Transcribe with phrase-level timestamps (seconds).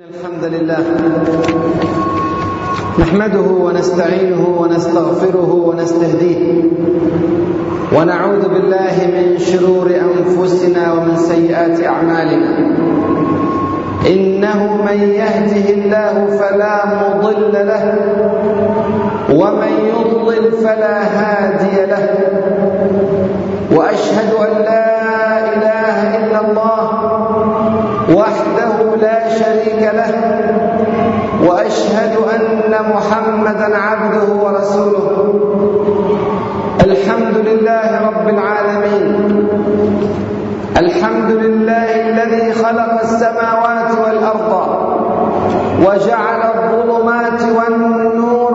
[0.00, 0.84] الحمد لله
[2.98, 6.62] نحمده ونستعينه ونستغفره ونستهديه
[7.96, 12.50] ونعوذ بالله من شرور أنفسنا ومن سيئات أعمالنا.
[14.06, 17.84] إنه من يهده الله فلا مضل له
[19.30, 22.08] ومن يضلل فلا هادي له.
[23.72, 24.86] وأشهد أن لا
[25.54, 26.93] إله إلا الله
[29.40, 30.12] شريك له
[31.48, 35.06] وأشهد أن محمدا عبده ورسوله.
[36.84, 39.04] الحمد لله رب العالمين.
[40.76, 44.52] الحمد لله الذي خلق السماوات والأرض
[45.86, 48.54] وجعل الظلمات والنور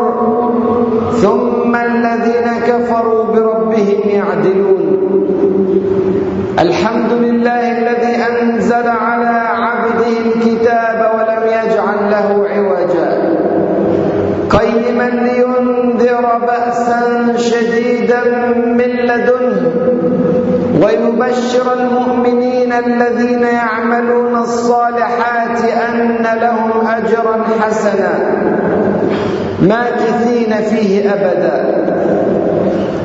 [1.24, 4.84] ثم الذين كفروا بربهم يعدلون.
[6.60, 9.79] الحمد لله الذي أنزل على عبده
[10.36, 13.10] الكتاب ولم يجعل له عوجا.
[14.50, 17.02] قيما لينذر بأسا
[17.38, 18.24] شديدا
[18.56, 19.72] من لدنه
[20.84, 25.60] ويبشر المؤمنين الذين يعملون الصالحات
[25.90, 28.14] أن لهم أجرا حسنا
[29.62, 31.56] ماكثين فيه أبدا.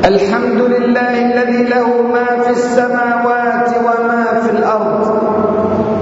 [0.04, 5.02] الحمد لله الذي له ما في السماوات وما في الأرض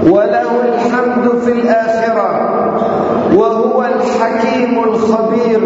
[0.05, 2.29] وله الحمد في الاخره
[3.35, 3.83] وهو
[4.63, 5.61] الحكيم الخبير.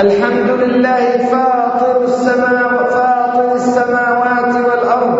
[0.00, 5.18] الحمد لله فاطر السماوات فاطر السماوات والارض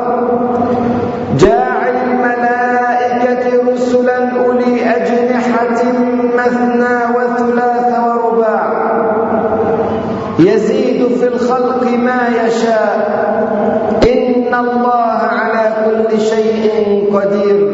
[1.38, 5.82] جاعل الملائكه رسلا اولي اجنحه
[6.36, 8.72] مثنى وثلاث ورباع
[10.38, 13.10] يزيد في الخلق ما يشاء
[14.12, 17.70] ان الله على كل شيء قدير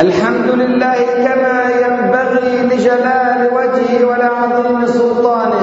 [0.00, 5.62] الحمد لله كما ينبغي لجلال وجهه ولعظيم سلطانه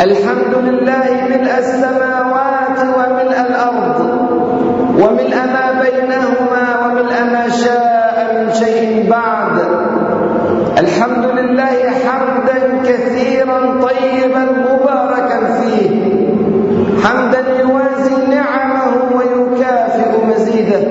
[0.00, 3.98] الحمد لله ملء السماوات وملء الأرض
[4.98, 9.56] وملء ما بينهما وملء ما شاء من شيء بعد
[10.78, 15.90] الحمد لله حمدا كثيرا طيبا مباركا فيه
[17.04, 20.82] حمدا يوازي نعمه ويكافئ مزيده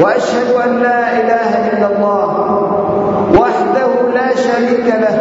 [0.00, 2.28] واشهد ان لا اله الا الله
[3.40, 5.18] وحده لا شريك له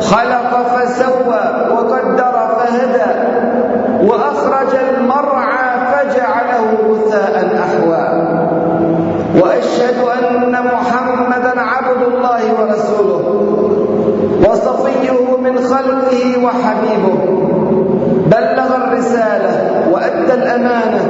[0.00, 1.42] خلق فسوى
[1.74, 3.10] وقدر فهدى
[4.08, 8.02] واخرج المرعى فجعله غثاء احوى
[9.42, 13.24] واشهد ان محمدا عبد الله ورسوله
[14.48, 17.14] وصفيه من خلقه وحبيبه
[18.26, 21.02] بلغ الرساله وادى الامانه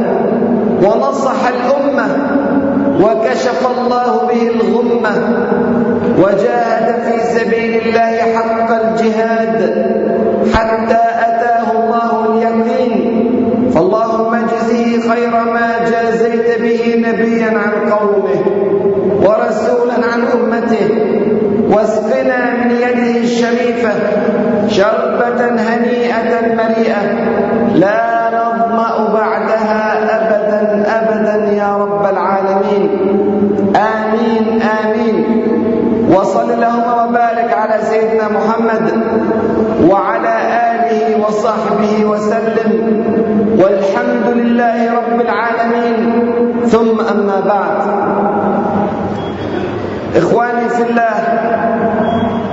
[0.83, 2.07] ونصح الأمة
[3.01, 5.13] وكشف الله به الغمة
[6.19, 9.59] وجاهد في سبيل الله حق الجهاد
[10.55, 13.23] حتى أتاه الله اليقين.
[13.75, 18.41] فاللهم اجزه خير ما جازيت به نبيا عن قومه
[19.23, 20.89] ورسولا عن أمته
[21.71, 23.93] واسقنا من يده الشريفة
[24.69, 27.03] شربة هنيئة مريئه
[27.75, 28.12] لا
[36.53, 38.87] اللهم وبارك على سيدنا محمد
[39.91, 40.35] وعلى
[40.71, 42.71] آله وصحبه وسلم.
[43.59, 45.99] والحمد لله رب العالمين.
[46.67, 47.81] ثم أما بعد.
[50.17, 51.15] إخواني في الله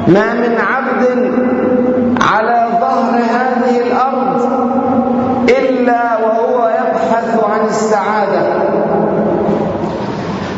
[0.08, 1.04] ما من عبد
[2.22, 4.42] على ظهر هذه الأرض
[5.50, 8.42] الا وهو يبحث عن السعاده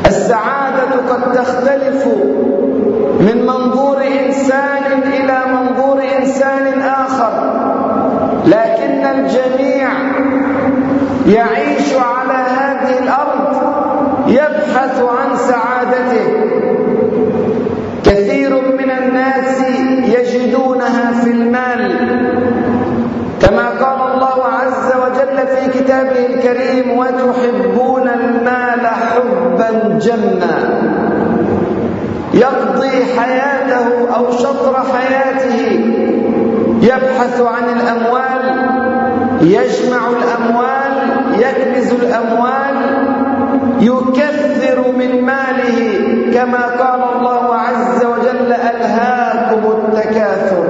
[0.06, 2.08] السعاده قد تختلف
[3.19, 7.34] من منظور انسان إلى منظور انسان اخر
[8.46, 9.90] لكن الجميع
[11.34, 13.56] يعيش على هذه الأرض
[14.28, 16.28] يبحث عن سعادته.
[18.03, 19.61] كثير من الناس
[20.03, 21.91] يجدونها في المال.
[23.41, 30.82] كما قال الله عز وجل في كتابه الكريم وتحبون المال حبا جما.
[32.34, 35.61] يقضي حياته أو شطر حياته
[36.82, 38.41] يبحث عن الأموال
[39.41, 40.30] يجمع الاموال
[41.81, 42.75] يكنز الأموال
[43.81, 45.78] يكثر من ماله
[46.33, 50.63] كما قال الله عز وجل الهاكم التكاثر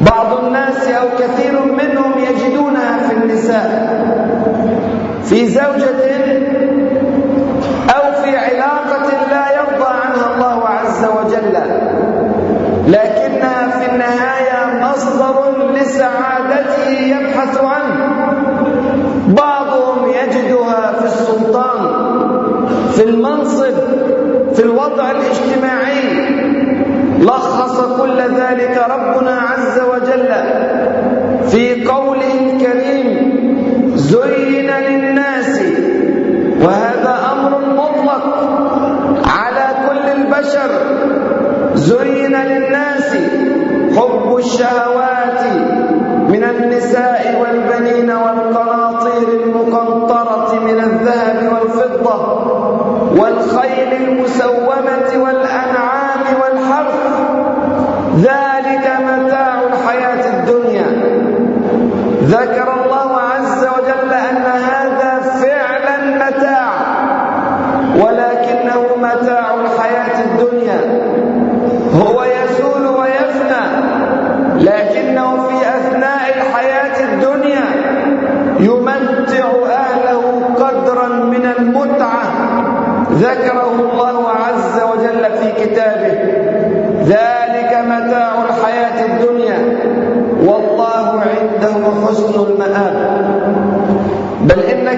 [0.00, 3.96] بعض الناس أو كثير منهم يجدونها في النساء
[5.24, 6.06] في زوجه
[7.90, 8.96] أو في علاقه
[22.96, 23.74] في المنصب
[24.56, 26.00] في الوضع الاجتماعي
[27.20, 30.32] لخص كل ذلك ربنا عز وجل
[31.50, 33.08] في قوله الكريم
[33.96, 35.60] زين للناس
[36.62, 38.24] وهذا أمر مطلق
[39.28, 40.70] على كل البشر.
[41.74, 43.16] زين للناس
[43.96, 44.95] حب الشهوات
[53.85, 54.64] والخيل المسومة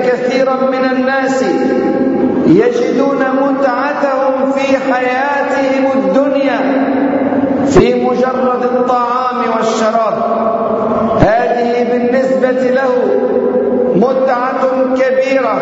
[0.09, 1.45] كثيرا من الناس
[2.47, 6.61] يجدون متعتهم في حياتهم الدنيا
[7.67, 10.15] في مجرد الطعام والشراب.
[11.21, 12.93] هذه بالنسبة له
[13.97, 14.63] متعة
[14.95, 15.57] كبيرة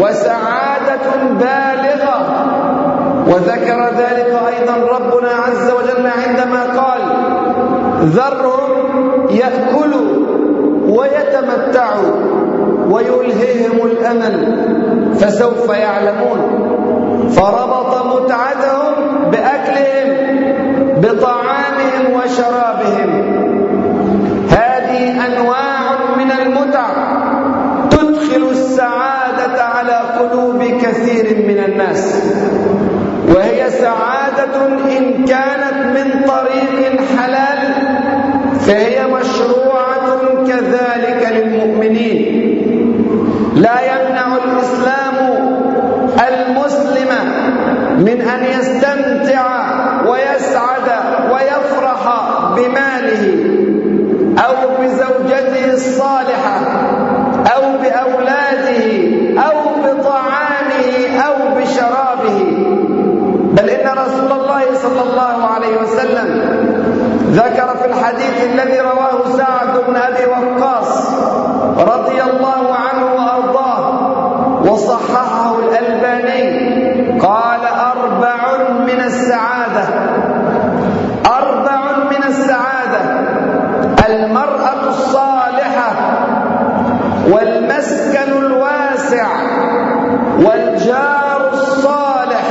[0.00, 1.06] وسعادة
[1.40, 2.18] بالغة.
[3.26, 7.00] وذكر ذلك أيضا ربنا عز وجل عندما قال
[8.02, 8.72] ذرهم
[9.30, 10.08] يأكلوا
[10.88, 12.45] ويتمتعوا.
[12.90, 14.36] ويلههم الأمل
[15.14, 16.40] فسوف يعلمون.
[17.36, 18.92] فربط متعتهم
[19.30, 20.08] بأكلهم
[21.00, 23.10] بطعامهم وشرابهم.
[24.50, 25.84] هذه أنواع
[26.16, 26.86] من المتع.
[27.90, 32.22] تدخل السعادة على قلوب كثير من الناس.
[33.34, 34.66] وهي سعادة
[34.98, 37.58] إن كانت من طريق حلال
[38.60, 40.06] فهي مشروعة
[40.48, 42.25] كذلك للمؤمنين.
[43.66, 45.14] لا يمنع الإسلام
[46.28, 47.08] المسلم
[47.98, 49.46] من أن يستمتع
[50.06, 50.88] ويسعد
[51.32, 52.02] ويفرح
[52.56, 53.24] بماله
[54.46, 56.60] أو بزوجته الصالحة
[57.56, 58.84] أو بأولاده
[59.42, 62.38] أو بطعامه أو بشرابه.
[63.56, 66.28] بل إن رسول الله صلى الله عليه وسلم
[67.30, 71.10] ذكر في الحديث الذي رواه سعد بن أبي وقاص
[71.78, 74.16] رضي الله عنه وأرضاه
[74.72, 77.60] وصححه الألباني قال
[77.96, 79.84] أربع من السعادة
[81.26, 81.80] أربع
[82.10, 83.00] من السعادة
[84.08, 85.92] المرأة الصالحة
[87.30, 89.26] والمسكن الواسع
[90.38, 92.42] والجار الصالح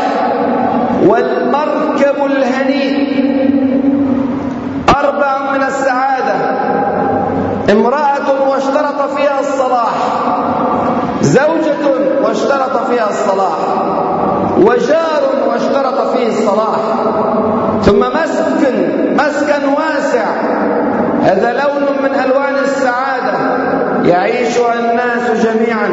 [1.07, 3.15] والمركب الهنيء
[4.99, 6.35] أربع من السعادة
[7.71, 9.93] امرأة واشترط فيها الصلاح
[11.21, 11.85] زوجة
[12.23, 13.57] واشترط فيها الصلاح
[14.57, 16.79] وجار واشترط فيه الصلاح.
[17.83, 18.75] ثم مسكن
[19.13, 20.25] مسكن واسع
[21.21, 23.33] هذا لون من ألوان السعادة
[24.03, 25.89] يعيشها الناس جميعا.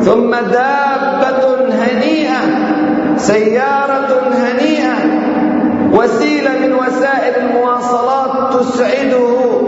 [0.00, 2.40] ثم دابة هنيئة
[3.16, 4.94] سيارة هنيئة
[5.92, 9.65] وسيلة من وسائل المواصلات تسعده.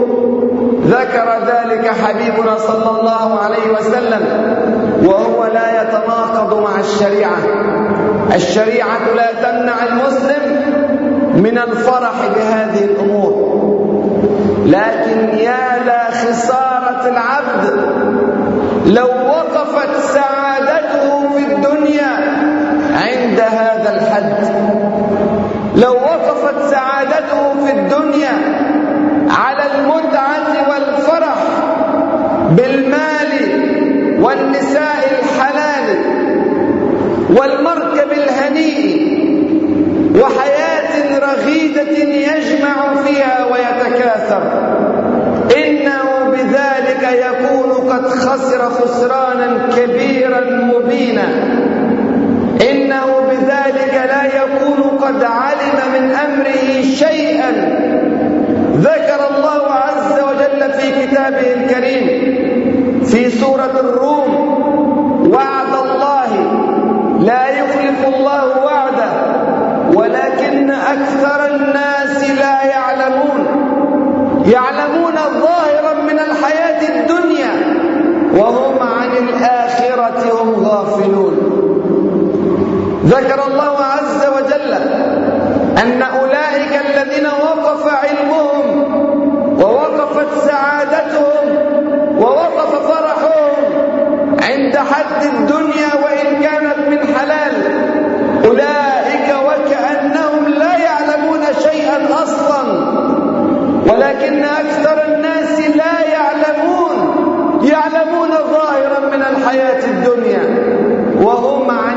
[0.89, 4.21] ذكر ذلك حبيبنا صلى الله عليه وسلم
[5.03, 7.37] وهو لا يتناقض مع الشريعة.
[8.35, 10.43] الشريعة لا تمنع المسلم
[11.35, 13.59] من الفرح بهذه الأمور.
[14.65, 17.79] لكن يا لا خسارة العبد
[18.85, 22.11] لو وقفت سعادته في الدنيا
[22.93, 24.33] عند هذا الحد.
[25.75, 28.59] لو وقفت سعادته في الدنيا
[29.29, 29.98] على والفرح
[32.49, 33.31] بالمال
[34.21, 35.97] والنساء الحلال
[37.29, 39.09] والمركب الهنيء
[40.21, 44.43] وحياة رغيدة يجمع فيها ويتكاثر.
[45.57, 51.27] إنه بذلك يكون قد خسر خسرانا كبيرا مبينا.
[52.71, 57.51] إنه بذلك لا يكون قد علم من أمره شيئا.
[58.77, 62.38] ذكر الله عز وجل في كتابه الكريم
[63.11, 64.31] في سورة الروم.
[65.33, 66.31] وعد الله.
[67.19, 69.11] لا يخلف الله وعده.
[69.93, 73.45] ولكن أكثر الناس لا يعلمون.
[74.45, 77.53] يعلمون ظاهرا من الحياة الدنيا.
[78.37, 81.35] وهم عن الآخرة هم غافلون.
[83.05, 84.73] ذكر الله عز وجل
[85.83, 86.03] أن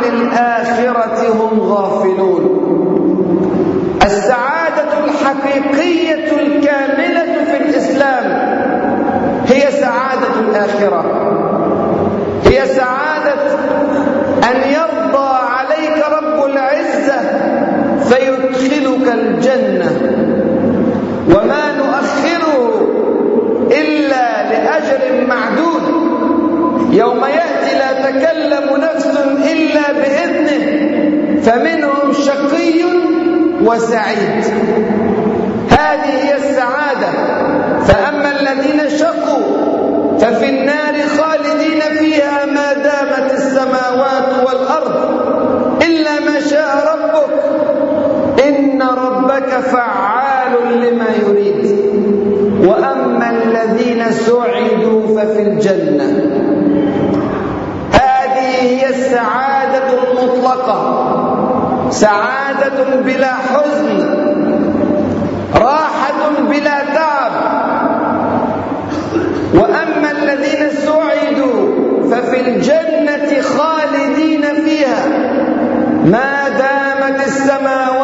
[0.09, 2.43] الآخرة هم غافلون.
[4.05, 8.25] السعادة الحقيقية الكاملة في الإسلام
[9.47, 11.05] هي سعادة الآخرة.
[12.45, 13.43] هي سعادة
[14.45, 17.21] أن يرضى عليك رب العزة
[18.09, 19.93] فيدخلك الجنة.
[21.29, 22.89] وما نؤخره
[23.71, 25.72] إلا لأجل معدود
[26.93, 29.07] يوم يأتي لا تكلم نفس
[29.53, 30.63] إلا بإذنه
[31.43, 32.85] فمنهم شقي
[33.63, 34.45] وسعيد.
[35.71, 37.13] هذه هي السعادة.
[37.85, 39.73] فأما الذين شقوا
[40.19, 45.23] ففي النار خالدين فيها ما دامت السماوات والأرض
[45.83, 47.43] إلا ما شاء ربك
[48.49, 51.77] إن ربك فعال لما يريد
[52.69, 56.31] وأما الذين سعدوا ففي الجنة
[57.93, 58.83] هذه
[59.13, 60.79] هي السعادة المطلقة
[61.91, 63.99] سعادة بلا حزن.
[65.55, 67.33] راحة بلا تعب
[69.55, 71.61] وأما الذين سعدوا
[72.11, 75.07] ففي الجنة خالدين فيها.
[76.05, 78.02] ما دامت السماوات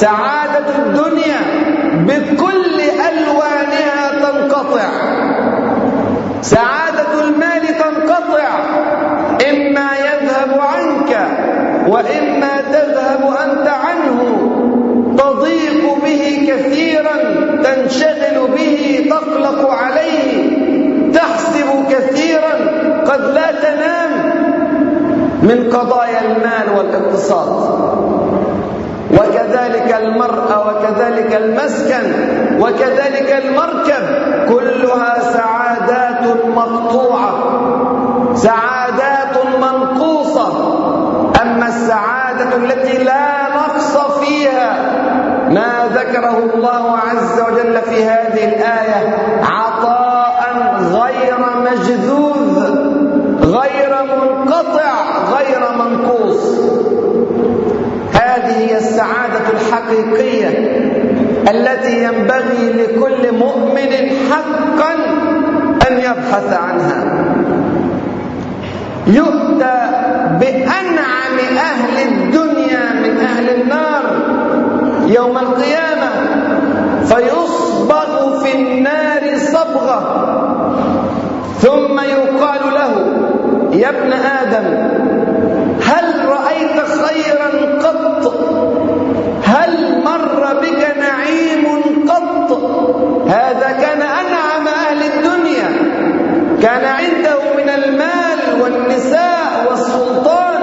[0.00, 1.40] سعادة الدنيا
[1.94, 4.88] بكل ألوانها تنقطع.
[6.42, 8.48] سعادة المال تنقطع.
[9.50, 11.28] إما يذهب عنك
[11.88, 14.50] وإما تذهب أنت عنه.
[15.18, 17.16] تضيق به كثيرا
[17.62, 20.54] تنشغل به تقلق عليه.
[21.12, 22.52] تحسب كثيرا
[23.06, 24.10] قد لا تنام.
[25.42, 27.93] من قضايا المال والاقتصاد.
[29.18, 32.02] وكذلك المرأة وكذلك المسكن
[32.60, 34.04] وكذلك المركب
[34.48, 37.30] كلها سعادات مقطوعة
[38.34, 40.74] سعادات منقوصة.
[41.42, 44.76] أما السعادة التي لا نقص فيها
[45.50, 49.16] ما ذكره الله عز وجل في هذه الآية
[59.84, 60.48] الحقيقية
[61.50, 63.92] التي ينبغي لكل مؤمن
[64.30, 64.94] حقا
[65.90, 67.04] أن يبحث عنها.
[69.06, 69.78] يؤتى
[70.40, 74.02] بأنعم أهل الدنيا من أهل النار
[75.06, 76.10] يوم القيامة
[77.04, 80.30] فيصبغ في النار صبغة.
[81.60, 82.92] ثم يقال له
[83.72, 84.94] يا ابن آدم
[85.82, 88.13] هل رأيت خيرا قط
[90.54, 91.64] مر بك نعيم
[92.08, 92.52] قط.
[93.28, 95.68] هذا كان أنعم أهل الدنيا.
[96.62, 100.60] كان عنده من المال والنساء والسلطان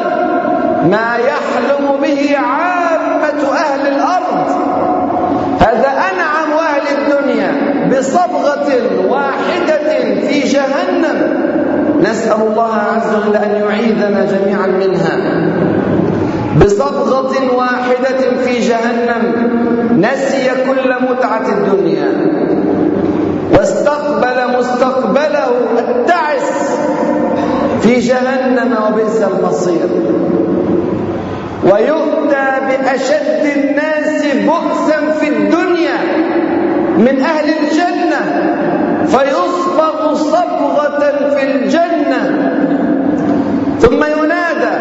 [0.90, 4.48] ما يحلم به عامة أهل الأرض.
[5.60, 7.52] هذا أنعم أهل الدنيا
[7.92, 8.70] بصبغة
[9.10, 9.90] واحدة
[10.28, 11.42] في جهنم.
[12.02, 15.18] نسأل الله عز وجل أن يعيذنا جميعا منها.
[16.60, 19.24] بصبغة واحدة في جهنم
[19.98, 22.12] نسي كل متعة الدنيا.
[23.54, 26.78] واستقبل مستقبله التعس
[27.82, 29.90] في جهنم وبئس المصير.
[31.64, 35.98] ويؤتى بأشد الناس بؤسا في الدنيا
[36.98, 38.22] من أهل الجنة
[39.06, 41.00] فيصبغ صبغة
[41.36, 42.52] في الجنة.
[43.80, 44.76] ثم ينادى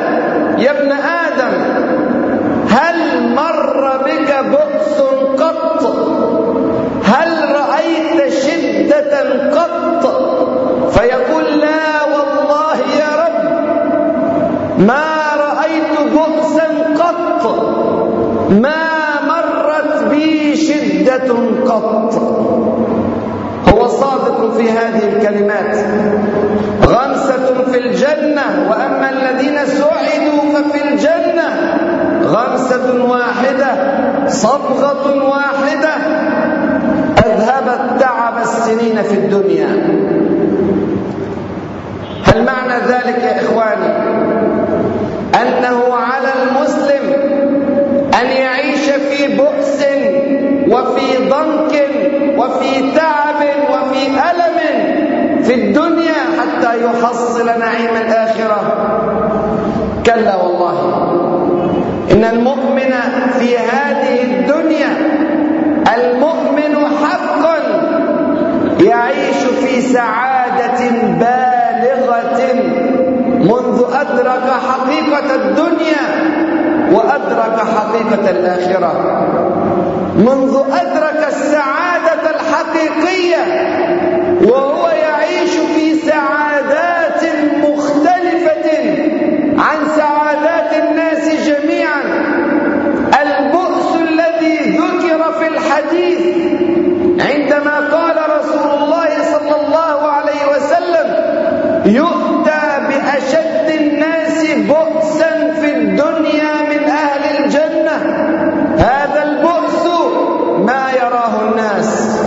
[0.59, 1.55] يا ابن آدم
[2.69, 2.97] هل
[3.35, 5.01] مر بك بؤس
[5.43, 5.97] قط
[7.05, 8.33] هل رأيت
[9.55, 10.07] قط
[10.91, 13.51] فيقول لا والله يا رب
[14.79, 15.05] ما
[15.37, 17.47] رأيت بؤسا قط
[18.51, 18.83] ما
[19.29, 21.35] مرت بي شدة
[21.69, 22.15] قط
[23.69, 25.77] هو صادق في هذه الكلمات
[26.87, 31.49] غمسة في الجنة وأما الذين سعدوا ففي الجنة
[32.25, 35.90] غمسة واحدة صبغة واحدة
[37.71, 39.69] أذهبت تعب السنين في الدنيا.
[42.25, 43.93] هل معنى ذلك يا إخواني؟
[45.43, 47.13] أنه على المسلم
[48.21, 49.81] أن يعيش في بؤس
[50.69, 51.89] وفي ضنك
[52.39, 54.59] وفي تعب وفي ألم
[55.43, 58.61] في الدنيا حتى يحصل نعيم الآخرة.
[60.07, 60.77] كلا والله.
[62.13, 62.95] إن المؤمن
[63.39, 64.89] في هذه الدنيا
[65.95, 66.60] المؤمن
[68.81, 72.41] يعيش في سعادة بالغة
[73.41, 76.07] منذ أدرك حقيقة الدنيا
[76.93, 78.93] وأدرك حقيقة الآخرة.
[80.17, 83.45] منذ أدرك السعادة الحقيقية
[84.43, 87.23] وهو يعيش في سعادات
[87.63, 88.71] مختلفة
[89.59, 92.01] عن سعادات الناس جميعا
[93.23, 96.21] البؤس الذي ذكر في الحديث
[97.21, 101.07] عندما قال رسول الله صلى الله عليه وسلم
[101.87, 107.97] يؤتى بأشد الناس بؤسا في الدنيا من أهل الجنة
[108.79, 109.87] هذا البؤس
[110.59, 112.21] ما يراه الناس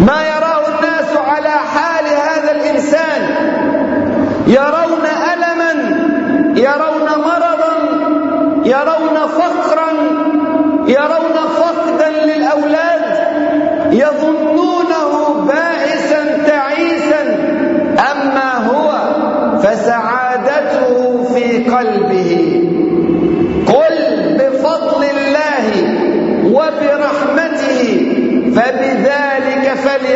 [0.00, 3.20] ما يراه الناس على حال هذا الإنسان
[4.46, 5.72] يرون ألما
[6.56, 7.76] يرون مرضا
[8.64, 9.92] يرون فقرا
[10.86, 13.16] يرون فقدا للأولاد
[13.92, 17.22] يظنونه بائسا تعيسا
[18.12, 18.92] أما هو
[19.58, 22.62] فسعادته في قلبه
[23.66, 23.96] قل
[24.38, 25.66] بفضل الله
[26.44, 28.12] وبرحمته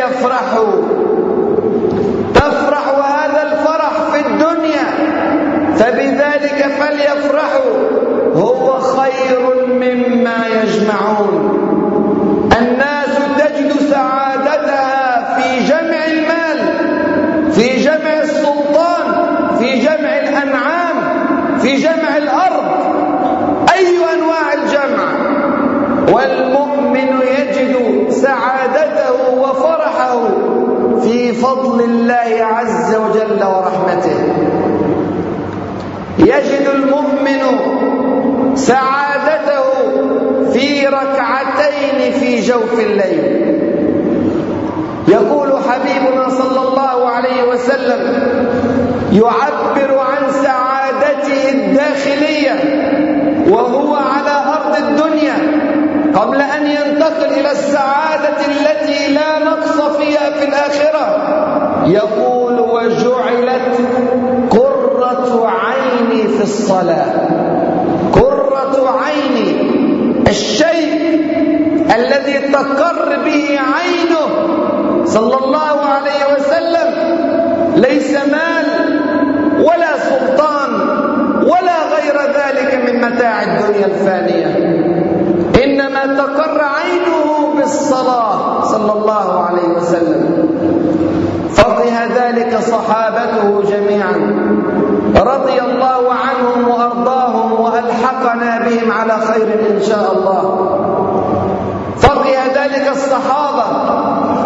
[0.01, 0.81] فليفرحوا
[2.35, 4.87] تفرح هذا الفرح في الدنيا
[5.75, 7.71] فبذلك فليفرحوا.
[8.35, 11.57] هو خير مما يجمعون.
[12.61, 16.59] الناس تجد سعادتها في جمع المال
[17.51, 19.05] في جمع السلطان
[19.59, 20.95] في جمع الأنعام
[21.59, 22.65] في جمع الأرض.
[23.73, 25.11] أي أنواع الجمع؟
[26.13, 26.70] والمؤمن
[31.41, 34.19] فضل الله عز وجل ورحمته.
[36.19, 37.41] يجد المؤمن
[38.55, 39.65] سعادته
[40.53, 43.51] في ركعتين في جوف الليل.
[45.07, 48.01] يقول حبيبنا صلى الله عليه وسلم
[49.13, 52.55] يعبر عن سعادته الداخلية
[53.49, 53.90] وهو
[56.15, 61.17] قبل أن ينتقل إلى السعادة التي لا نقص فيها في الآخرة.
[61.87, 63.77] يقول وجعلت
[64.49, 67.13] قرة عيني في الصلاة.
[68.13, 69.71] قرة عيني.
[70.27, 71.21] الشيء
[71.95, 74.27] الذي تقر به عينه.
[75.05, 76.93] صلى الله عليه وسلم.
[77.75, 78.99] ليس مال
[79.59, 80.71] ولا سلطان
[81.43, 84.80] ولا غير ذلك من متاع الدنيا الفانية.
[85.81, 90.49] إنما تقر عينه بالصلاة صلى الله عليه وسلم.
[91.53, 94.15] فقه ذلك صحابته جميعا.
[95.15, 100.43] رضي الله عنهم وأرضاهم وألحقنا بهم على خير إن شاء الله.
[101.97, 103.65] فقه ذلك الصحابة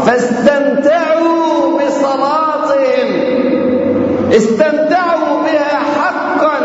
[0.06, 3.10] فاستمتعوا بصلاتهم.
[4.32, 6.58] استمتعوا بها حقا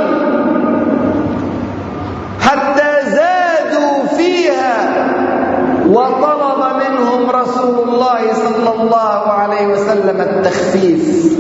[2.41, 4.77] حتى زادوا فيها
[5.89, 11.33] وطلب منهم رسول الله صلى الله عليه وسلم التخفيف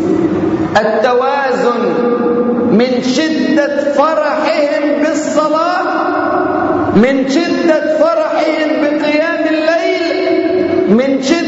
[0.76, 1.82] التوازن
[2.72, 5.84] من شدة فرحهم بالصلاة
[6.96, 10.40] من شدة فرحهم بقيام الليل
[10.88, 11.39] من شدة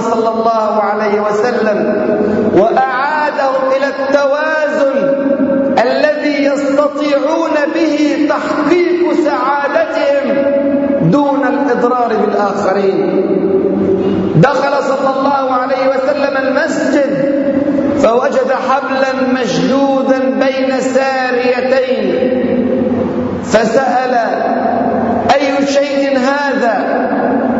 [0.00, 1.78] صلى الله عليه وسلم
[2.56, 4.96] وأعادهم إلى التوازن
[5.84, 10.26] الذي يستطيعون به تحقيق سعادتهم
[11.10, 13.26] دون الإضرار بالآخرين.
[14.36, 17.12] دخل صلى الله عليه وسلم المسجد
[17.98, 22.06] فوجد حبلا مشدودا بين ساريتين
[23.44, 24.14] فسأل
[25.34, 26.76] أي شيء هذا؟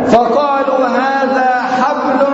[0.08, 2.26] فقالوا هذا حبل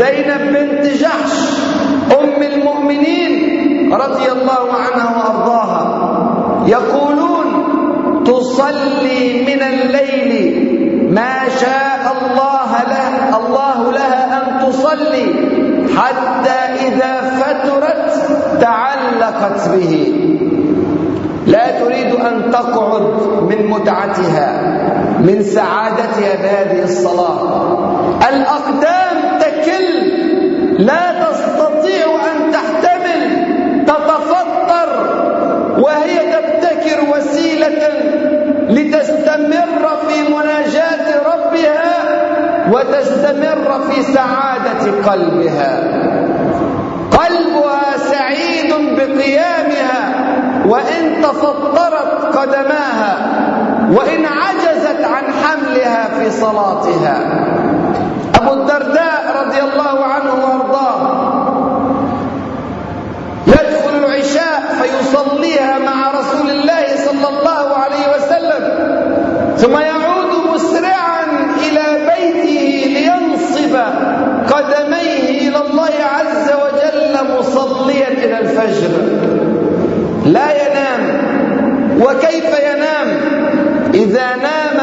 [0.00, 1.34] زينب بنت جحش
[2.20, 3.32] أم المؤمنين
[3.94, 5.82] رضي الله عنها وأرضاها
[6.66, 7.48] يقولون
[8.24, 10.32] تصلي من الليل
[11.12, 15.26] ما شاء الله له الله لها أن تصلي
[15.96, 18.10] حتى إذا فترت
[18.60, 19.92] تعلقت به.
[21.46, 23.02] لا تريد أن تقعد
[23.50, 24.48] من متعتها
[25.20, 27.40] من سعادتها بهذه الصلاة.
[28.28, 29.89] الأقدام تكل
[30.80, 33.20] لا تستطيع أن تحتمل
[33.86, 34.90] تتفطر
[35.78, 37.88] وهي تبتكر وسيلة
[38.68, 41.96] لتستمر في مناجاة ربها
[42.72, 45.80] وتستمر في سعادة قلبها.
[47.10, 50.14] قلبها سعيد بقيامها
[50.66, 53.16] وإن تفطرت قدماها
[53.92, 57.16] وإن عجزت عن حملها في صلاتها.
[58.34, 61.00] أبو الدرداء رضي الله عنه وارضاه
[63.46, 68.62] يدخل العشاء فيصليها مع رسول الله صلى الله عليه وسلم
[69.56, 71.24] ثم يعود مسرعا
[71.66, 73.76] إلى بيته لينصب
[74.54, 78.90] قدميه إلى الله عز وجل مصليا إلى الفجر.
[80.26, 81.02] لا ينام.
[82.00, 83.08] وكيف ينام؟
[83.94, 84.78] إذا نام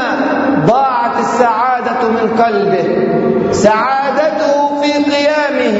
[0.66, 2.88] ضاعت السعادة من قلبه
[3.52, 5.80] سعادته في قيامه.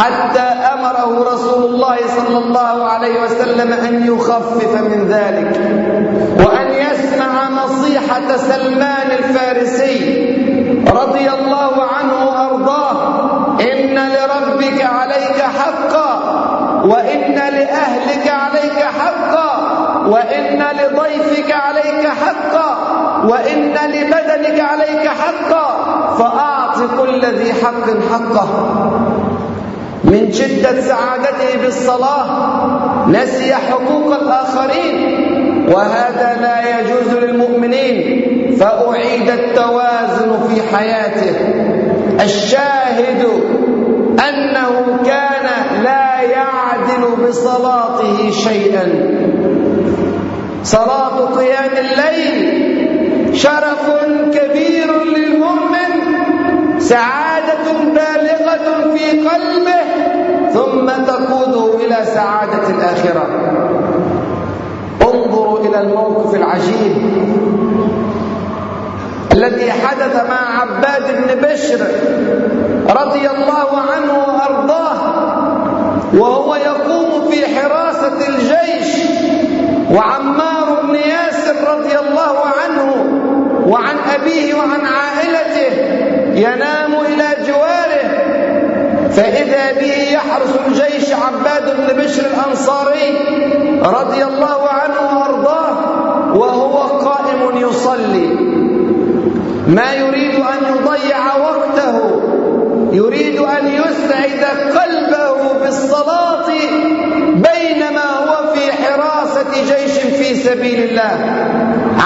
[0.00, 0.40] حتى
[0.74, 5.60] أمره رسول الله صلى الله عليه وسلم أن يخفف من ذلك
[6.46, 9.98] وأن يسمع نصيحة سلمان الفارسي
[10.88, 12.96] رضي الله عنه وأرضاه
[13.60, 16.12] إن لربك عليك حقا
[16.84, 19.52] وإن لأهلك عليك حقا
[20.06, 22.76] وإن لضيفك عليك حقا
[23.24, 25.66] وإن لبدنك عليك حقا
[26.18, 28.48] فأعط كل ذي حق حقه.
[30.12, 32.26] من شدة سعادته بالصلاة
[33.08, 34.96] نسي حقوق الآخرين
[35.72, 37.96] وهذا لا يجوز للمؤمنين
[38.60, 41.34] فأعيد التوازن في حياته.
[42.24, 43.22] الشاهد
[44.28, 45.46] أنه كان
[45.82, 48.86] لا يعدل بصلاته شيئا.
[50.64, 52.36] صلاة قيام الليل
[53.36, 53.84] شرف
[54.34, 55.71] كبير للمؤمن.
[56.82, 59.82] سعادة بالغة في قلبه
[60.52, 63.26] ثم تقوده إلى سعادة الآخرة.
[65.02, 66.96] انظروا إلى الموقف العجيب
[69.32, 71.86] الذي حدث مع عباد بن بشر
[73.00, 75.00] رضي الله عنه وأرضاه
[76.14, 78.96] وهو يقوم في حراسة الجيش
[79.90, 83.04] وعمار بن ياسر رضي الله عنه
[83.66, 85.81] وعن أبيه وعن عائلته
[86.42, 88.08] ينام إلى جواره.
[89.16, 93.08] فإذا به يحرس الجيش عباد بن بشر الأنصاري
[93.82, 95.76] رضي الله عنه وأرضاه
[96.36, 98.28] وهو قائم يصلي.
[99.68, 101.96] ما يريد أن يضيع وقته
[102.92, 104.42] يريد أن يسعد
[104.78, 106.48] قلبه بالصلاة
[107.34, 111.14] بينما هو في حراسة جيش في سبيل الله.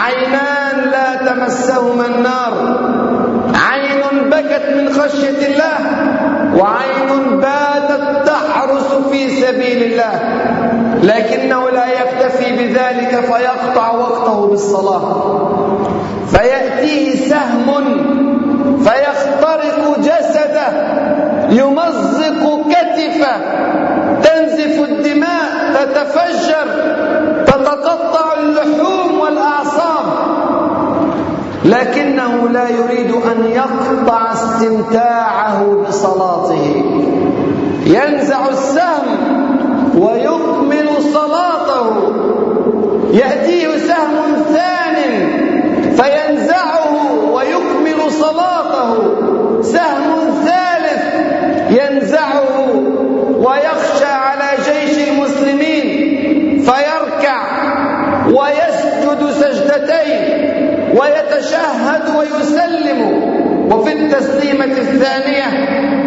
[0.05, 2.76] عينان لا تمسهما النار.
[5.17, 5.77] خشية الله
[6.57, 10.21] وعين باتت تحرس في سبيل الله
[11.03, 15.37] لكنه لا يكتفي بذلك فيقطع وقته بالصلاة.
[16.31, 17.67] فيأتيه سهم
[18.85, 20.69] فيخترق جسده
[21.51, 23.37] يمزق كتفه
[24.23, 26.67] تنزف الدماء تتفجر.
[32.69, 36.85] يريد أن يقطع استمتاعه بصلاته.
[37.87, 39.17] ينزع السهم
[39.99, 42.13] ويكمل صلاته.
[43.13, 44.97] يأتيه سهم ثان
[45.97, 46.95] فينزعه
[47.33, 48.91] ويكمل صلاته.
[49.63, 51.05] سهم ثالث
[51.71, 52.69] ينزعه
[53.39, 55.87] ويخشى على جيش المسلمين
[56.59, 57.43] فيركع
[58.27, 60.36] ويسجد سجدتين.
[61.01, 63.37] ويتشهد ويسلم.
[63.73, 65.45] وفي التسليمة الثانية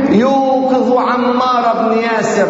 [0.10, 2.48] يوقظ عمار بن ياسر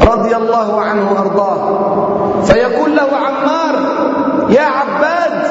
[0.00, 3.74] رضي الله عنه وأرضاه فيقول له عمار
[4.50, 5.44] يا عباد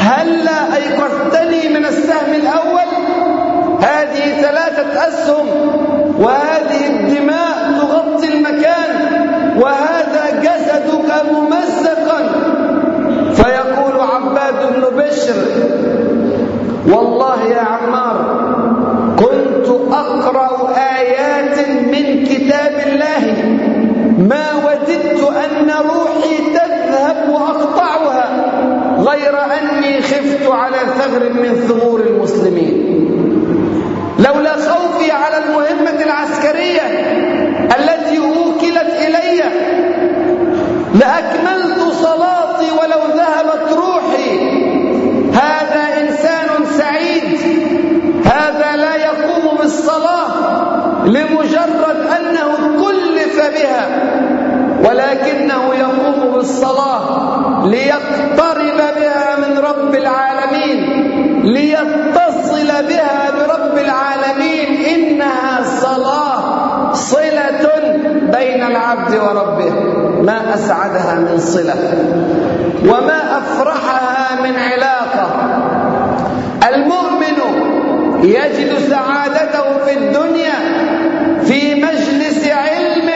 [0.00, 2.88] هلا ايقظتني من السهم الأول
[3.80, 5.46] هذه ثلاثة اسهم
[6.18, 8.90] وهذه الدماء تغطي المكان
[9.56, 12.20] وهذا جسدك ممزقا
[13.34, 15.34] فيقول عباد بن بشر
[16.92, 18.16] والله يا عمار
[19.18, 23.24] كنت أقرأ آيات من كتاب الله.
[24.18, 28.26] ما وددت أن روحي تذهب وأقطعها
[28.98, 32.74] غير أني خفت على ثغر من ثغور المسلمين.
[34.18, 36.82] لولا خوفي على المهمة العسكرية
[37.78, 39.42] التي أوكلت إلي
[40.94, 41.63] لأكملت
[54.84, 57.04] ولكنه يقوم بالصلاة
[57.66, 60.78] ليقترب بها من رب العالمين
[61.44, 64.84] ليتصل بها برب العالمين.
[64.94, 67.68] إنها صلاة صلة
[68.32, 69.70] بين العبد وربه.
[70.22, 71.74] ما أسعدها من صلة
[72.84, 75.26] وما أفرحها من علاقة.
[76.74, 77.38] المؤمن
[78.22, 80.54] يجد سعادته في الدنيا
[81.44, 83.10] في مجلس علم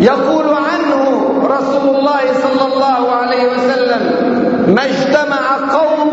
[0.00, 4.00] يقول عنه رسول الله صلى الله عليه وسلم
[4.74, 6.12] ما اجتمع قوم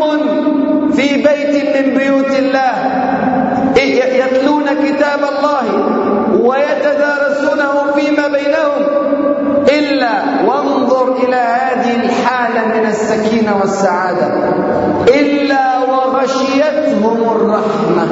[0.92, 2.72] في بيت من بيوت الله
[3.76, 5.64] يتلون كتاب الله
[6.40, 8.82] ويتدارسونه فيما بينهم
[9.68, 10.12] إلا
[10.46, 12.86] وانظر إلى هذه الحالة من
[13.46, 14.26] السكينة والسعادة
[15.08, 18.06] إلا وغشيتهم الرحمة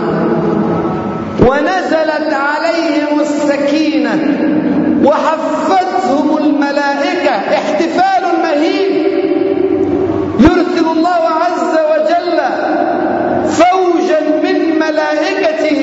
[1.41, 4.15] ونزلت عليهم السكينة
[5.05, 9.07] وحفتهم الملائكة احتفال مهيب
[10.41, 12.41] يرسل الله عز وجل
[13.49, 15.81] فوجا من ملائكته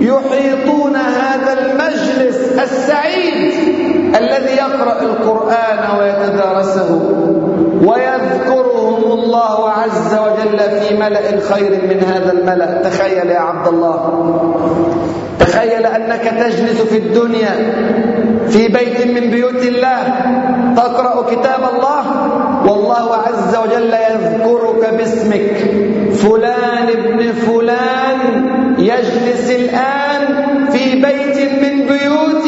[0.00, 3.52] يحيطون هذا المجلس السعيد
[4.16, 7.21] الذي يقرأ القرآن ويتدارسه.
[7.82, 12.82] ويذكرهم الله عز وجل في ملأ خير من هذا الملأ.
[12.82, 13.98] تخيل يا عبد الله.
[15.40, 17.54] تخيل أنك تجلس في الدنيا
[18.48, 20.02] في بيت من بيوت الله
[20.76, 22.04] تقرأ كتاب الله
[22.66, 25.56] والله عز وجل يذكرك باسمك.
[26.12, 28.18] فلان ابن فلان
[28.78, 30.22] يجلس الآن
[30.70, 32.41] في بيت من بيوتي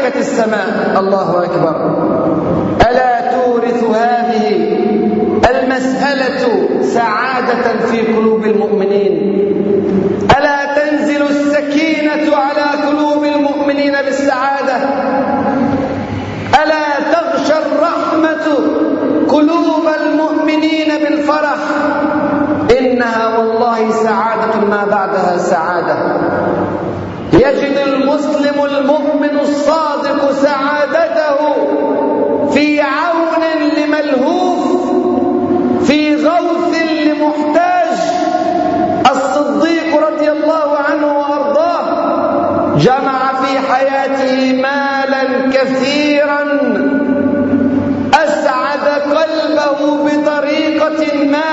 [0.00, 0.96] ملائكة السماء.
[0.98, 1.76] الله أكبر.
[2.90, 4.76] ألا تورث هذه
[5.50, 9.14] المسألة سعادة في قلوب المؤمنين؟
[10.38, 14.76] ألا تنزل السكينة على قلوب المؤمنين بالسعادة؟
[16.62, 18.46] ألا تغشى الرحمة
[19.28, 21.60] قلوب المؤمنين بالفرح؟
[22.78, 25.96] إنها والله سعادة ما بعدها سعادة.
[27.32, 28.99] يجد المسلم المؤمن
[29.40, 31.38] الصادق سعادته
[32.50, 33.44] في عون
[33.76, 34.62] لملهوف
[35.86, 36.72] في غوث
[37.06, 37.98] لمحتاج.
[39.10, 41.84] الصديق رضي الله عنه وأرضاه
[42.76, 46.42] جمع في حياته مالا كثيرا
[48.14, 48.84] أسعد
[49.16, 51.52] قلبه بطريقة ما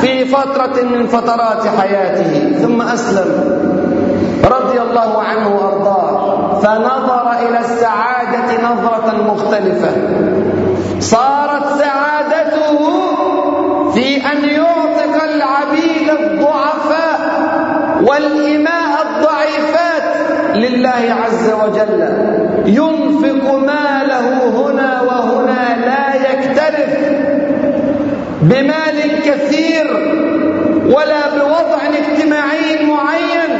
[0.00, 2.32] في فترة من فترات حياته.
[2.62, 3.30] ثم أسلم.
[4.44, 5.97] رضي الله عنه وأرضاه.
[6.62, 9.90] فنظر إلى السعادة نظرة مختلفة.
[11.00, 12.78] صارت سعادته
[13.94, 17.18] في أن يعتق العبيد الضعفاء
[18.02, 20.08] والإماء الضعيفات
[20.54, 22.08] لله عز وجل.
[22.66, 26.98] ينفق ماله هنا وهنا لا يكترث
[28.42, 29.86] بمال كثير
[30.86, 33.52] ولا بوضع اجتماعي معين.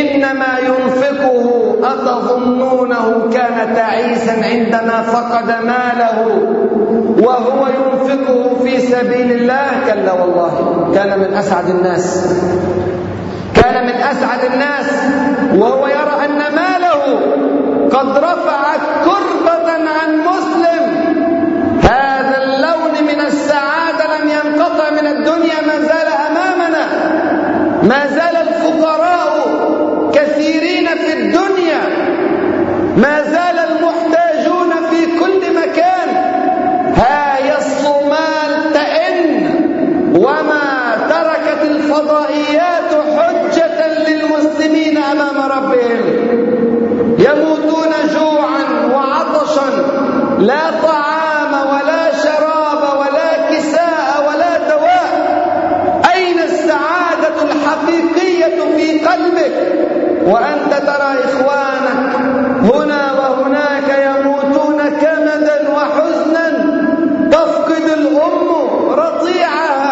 [0.00, 6.26] إنما ينفقه أتظنونه كان تعيسا عندما فقد ماله
[7.22, 12.26] وهو ينفقه في سبيل الله كلا والله كان من أسعد الناس
[13.54, 14.90] كان من أسعد الناس
[15.54, 17.20] وهو يرى أن ماله
[17.92, 18.62] قد رفع
[19.04, 21.14] كربة عن مسلم
[21.82, 26.86] هذا اللون من السعادة لم ينقطع من الدنيا ما زال أمامنا
[27.82, 29.46] ما زال الفقراء
[30.14, 31.80] كثيرين في الدنيا
[32.96, 36.08] ما زال المحتاجون في كل مكان
[36.96, 39.50] ها الصومال تئن
[40.16, 46.04] وما تركت الفضائيات حجة للمسلمين أمام ربهم
[47.18, 49.70] يموتون جوعا وعطشا
[50.38, 55.10] لا طعام ولا شراب ولا كساء ولا دواء
[56.14, 59.74] أين السعادة الحقيقية في قلبك
[60.26, 62.14] وأنت ترى إخوانك
[62.62, 66.48] هنا وهناك يموتون كمدا وحزنا
[67.30, 68.48] تفقد الأم
[68.90, 69.84] رضيعها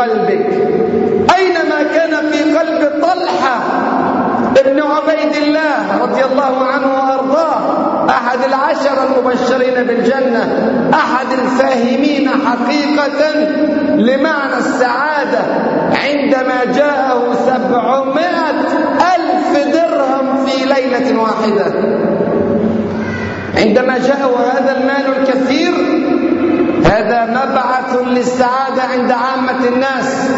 [0.00, 0.46] قلبك
[1.38, 3.58] أينما كان في قلب طلحة
[4.56, 7.60] ابن عبيد الله رضي الله عنه وأرضاه
[8.38, 10.42] أحد العشر المبشرين بالجنة
[10.94, 13.34] أحد الفاهمين حقيقة
[13.96, 15.38] لمعنى السعادة
[15.92, 18.60] عندما جاءه سبعمائة
[19.16, 21.72] ألف درهم في ليلة واحدة.
[23.56, 25.72] عندما جاءه هذا المال الكثير
[26.84, 30.30] هذا مبعث للسعادة عند عامة الناس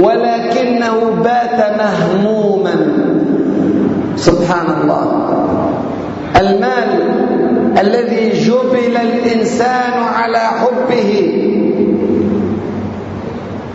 [0.00, 2.74] ولكنه بات مهموما.
[4.16, 5.28] سبحان الله.
[6.40, 7.21] المال
[7.80, 11.12] الذي جبل الإنسان على حبه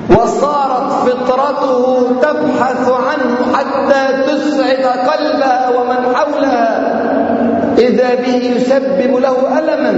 [0.10, 6.97] وصارت فطرته تبحث عنه حتى تسعد قلبها ومن حولها
[7.77, 9.93] إذا به يسبب له ألما.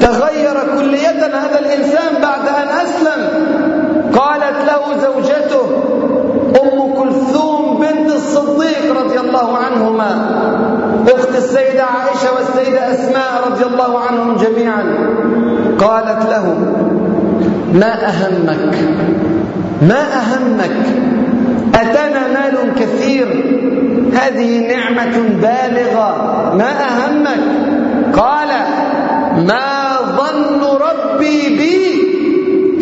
[0.00, 3.22] تغير كلية هذا الإنسان بعد أن أسلم.
[4.14, 5.66] قالت له زوجته
[6.62, 10.10] أم كلثوم بنت الصديق رضي الله عنهما
[11.08, 14.82] أخت السيدة عائشة والسيدة أسماء رضي الله عنهم جميعا.
[15.78, 16.56] قالت له
[17.72, 18.74] ما أهمك
[19.82, 20.76] ما أهمك
[21.74, 23.26] أتانا مال كثير
[24.14, 26.10] هذه نعمة بالغة
[26.58, 27.40] ما أهمك؟
[28.16, 28.48] قال
[29.46, 32.02] ما ظن ربي بي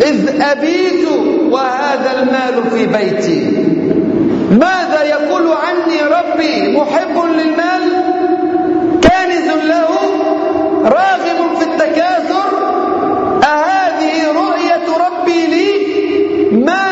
[0.01, 1.07] إذ أبيت
[1.51, 3.67] وهذا المال في بيتي.
[4.51, 8.00] ماذا يقول عني ربي؟ محب للمال؟
[9.31, 9.89] كانز له
[10.83, 12.49] راغب في التكاثر.
[13.43, 15.71] أهذه رؤية ربي لي؟
[16.65, 16.85] ما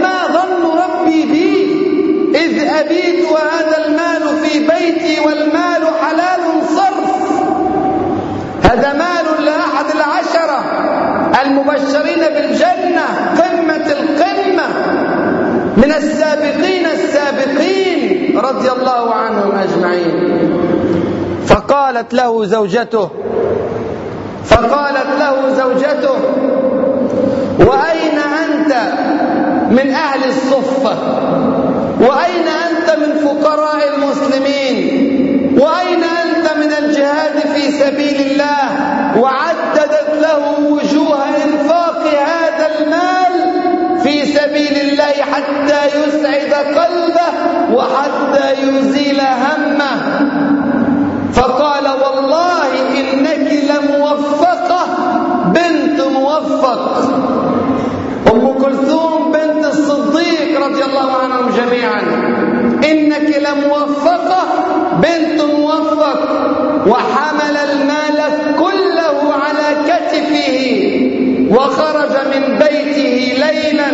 [0.00, 1.52] ما ظن ربي بي؟
[2.38, 6.42] إذ أبيت وهذا المال في بيتي والمال حلال
[6.76, 7.42] صرف.
[8.62, 10.64] هذا مال لأحد العشرة
[11.42, 13.06] المبشرين بالجنة
[13.38, 14.66] قمة القمة.
[15.76, 20.42] من السابقين السابقين رضي الله عنهم أجمعين
[22.02, 23.08] فقالت له زوجته
[24.44, 26.18] فقالت له زوجته
[27.58, 28.74] وأين أنت
[29.70, 30.96] من أهل الصفة؟
[32.00, 38.68] وأين أنت من فقراء المسلمين؟ وأين أنت من الجهاد في سبيل الله؟
[39.20, 43.52] وعددت له وجوه إنفاق هذا المال
[44.02, 47.32] في سبيل الله حتى يسعد قلبه
[47.72, 50.22] وحتى يزيل همه.
[51.32, 51.86] فقال
[52.32, 54.86] والله إنك لموفقة
[55.46, 57.02] بنت موفق.
[58.32, 62.02] أم كلثوم بنت الصديق رضي الله عنهم جميعا.
[62.90, 64.42] إنك لموفقة
[64.92, 66.18] بنت موفق.
[66.86, 68.18] وحمل المال
[68.58, 70.56] كله على كتفه.
[71.50, 73.90] وخرج من بيته ليلا.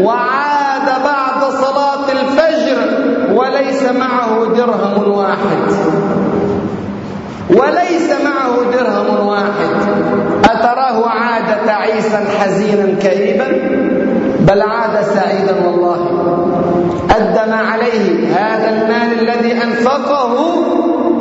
[0.00, 2.78] وعاد بعد صلاة الفجر.
[3.32, 6.21] وليس معه درهم واحد.
[7.50, 9.70] وليس معه درهم واحد.
[10.44, 13.46] أتراه عاد تعيسا حزينا كئيبا؟
[14.40, 15.98] بل عاد سعيدا والله.
[17.10, 20.32] أدى ما عليه هذا المال الذي أنفقه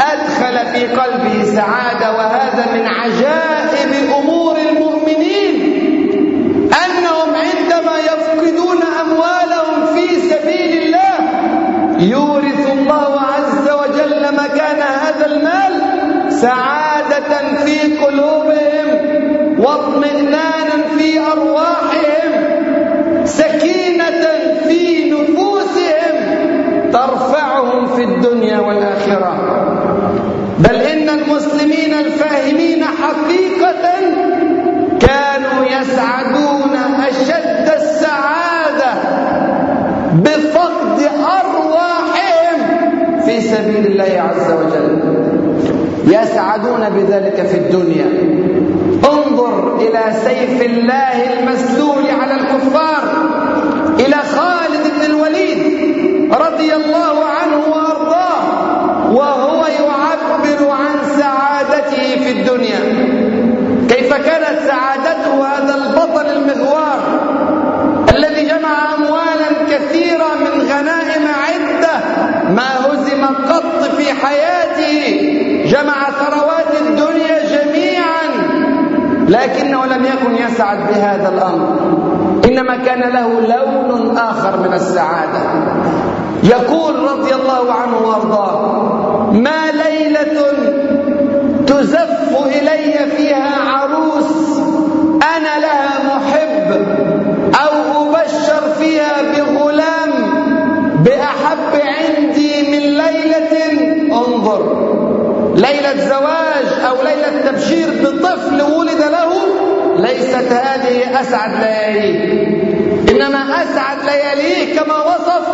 [0.02, 4.41] أدخل في قلبه سعادة وهذا من عجائب أمور
[16.42, 18.90] سعادة في قلوبهم
[19.60, 22.32] واطمئنانا في أرواحهم
[23.26, 24.22] سكينة
[24.68, 26.16] في نفوسهم
[26.92, 29.32] ترفعهم في الدنيا والآخرة.
[30.60, 33.92] بل إن المسلمين الفاهمين حقيقة
[35.00, 36.76] كانوا يسعدون
[37.10, 38.92] أشد السعادة
[40.14, 42.58] بفقد أرواحهم
[43.26, 44.91] في سبيل الله عز وجل.
[46.12, 48.10] يسعدون بذلك في الدنيا.
[49.14, 53.04] انظر إلى سيف الله المسلول على الكفار
[54.00, 55.62] إلى خالد بن الوليد
[56.34, 58.42] رضي الله عنه وأرضاه
[59.12, 62.82] وهو يعبر عن سعادته في الدنيا.
[63.90, 67.00] كيف كانت سعادته هذا البطل المغوار
[68.16, 71.96] الذي جمع أموالا كثيرة من غنائم عدة
[72.56, 74.81] ما هزم قط في حياته
[75.72, 78.28] جمع ثروات الدنيا جميعا
[79.28, 81.68] لكنه لم يكن يسعد بهذا الأمر.
[82.46, 85.42] إنما كان له لون آخر من السعادة.
[86.44, 88.82] يقول رضي الله عنه وأرضاه
[89.32, 89.71] ما
[105.62, 109.32] ليلة زواج أو ليلة تبشير بطفل ولد له
[109.98, 112.42] ليست هذه أسعد لياليه
[113.12, 115.48] إنما أسعد لياليه كما وصف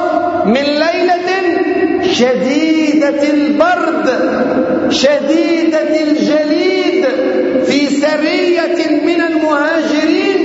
[0.46, 1.28] من ليلة
[2.14, 4.10] شديدة البرد
[4.90, 7.06] شديدة الجليد
[7.66, 10.38] في سرية من المهاجرين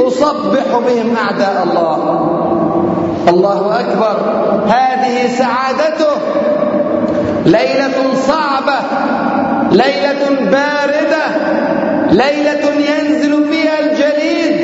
[0.00, 1.96] أصبح بهم أعداء الله.
[3.28, 4.16] الله أكبر.
[4.66, 6.05] هذه سعادته
[7.46, 8.78] ليلة صعبة
[9.72, 11.26] ليلة باردة
[12.10, 14.56] ليلة ينزل فيها الجليد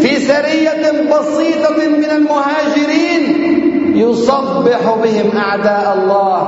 [0.00, 3.56] في سرية بسيطة من المهاجرين.
[3.96, 6.42] يصبح بهم أعداء الله.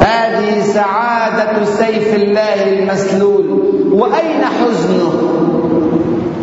[0.00, 3.46] هذه سعادة سيف الله المسلول.
[3.92, 5.12] وأين حزنه؟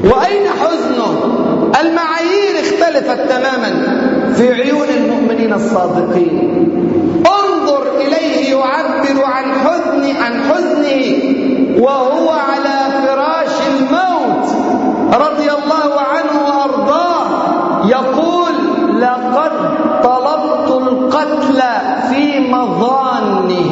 [0.03, 1.35] وأين حزنه؟
[1.81, 3.71] المعايير اختلفت تماما
[4.35, 6.65] في عيون المؤمنين الصادقين
[7.17, 11.35] انظر إليه يعبر عن حزن عن حزنه
[11.95, 14.47] وهو على فراش الموت
[15.13, 17.25] رضي الله عنه وأرضاه
[17.89, 18.55] يقول
[19.01, 19.51] لقد
[20.03, 21.61] طلبت القتل
[22.09, 23.71] في مظانه.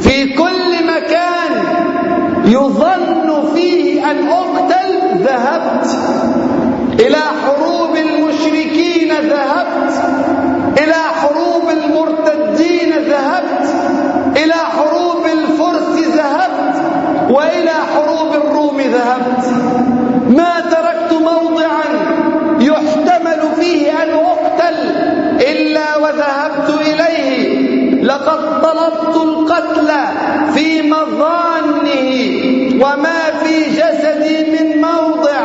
[0.00, 1.52] في كل مكان
[2.44, 5.86] يظن فيه أن أقتل ذهبت.
[7.00, 9.92] إلى حروب المشركين ذهبت.
[10.78, 10.94] إلى
[28.22, 29.90] لقد طلبت القتل
[30.54, 32.06] في مظانه
[32.84, 35.40] وما في جسدي من موضع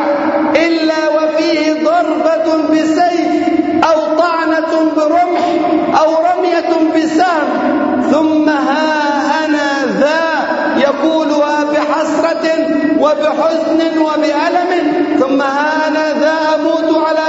[0.56, 3.48] إلا وفيه ضربة بسيف
[3.84, 5.46] أو طعنة برمح
[6.00, 7.48] أو رمية بسهم.
[8.12, 9.70] ثم ها أنا
[10.00, 10.22] ذا
[10.76, 12.46] يقولها بحسرة
[13.00, 14.70] وبحزن وبألم.
[15.20, 17.27] ثم ها أنا ذا أموت على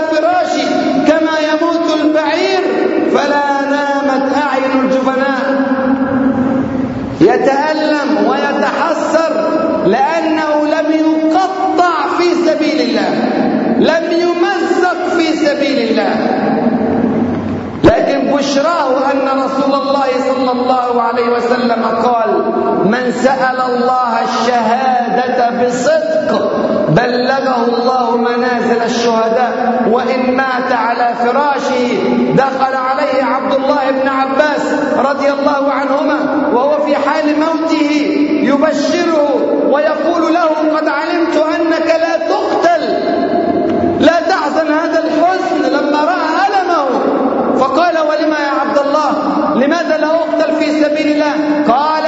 [7.40, 9.34] يتألم ويتحسر
[9.86, 13.10] لأنه لم يقطع في سبيل الله
[13.80, 16.16] لم يمزق في سبيل الله.
[17.84, 22.30] لكن بشراه أن رسول الله صلى الله عليه وسلم قال
[22.86, 26.52] من سأل الله الشهادة بصدق
[26.90, 31.88] بلغه الله منازل الشهداء وإن مات على فراشه
[32.36, 36.20] دخل عليه عبد الله بن عباس رضي الله عنهما
[36.90, 37.92] وهو في حال موته
[38.44, 42.84] يبشره ويقول له قد علمت أنك لا تقتل
[44.00, 46.86] لا تحزن هذا الحزن لما رأى ألمه
[47.58, 49.12] فقال ولما يا عبد الله
[49.56, 52.04] لماذا لا أقتل في سبيل الله قال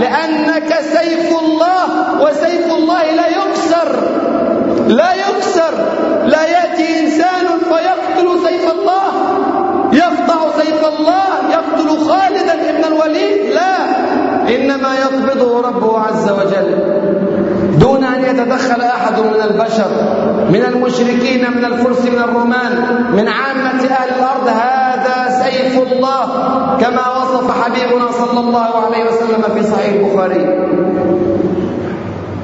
[0.00, 1.84] لأنك سيف الله
[2.22, 3.98] وسيف الله لا يكسر
[4.88, 5.74] لا يكسر
[6.26, 9.04] لا يأتي إنسان فيقتل سيف الله
[9.92, 13.74] يقطع سيف الله يقتل خالدا ابن الوليد لا
[14.56, 16.78] إنما يقبضه ربه عز وجل
[17.80, 19.90] دون أن يتدخل أحد من البشر
[20.50, 22.72] من المشركين من الفرس من الرومان
[23.12, 26.26] من عامة أهل الأرض هذا سيف الله
[26.80, 30.44] كما وصف حبيبنا صلى الله عليه وسلم في صحيح البخاري.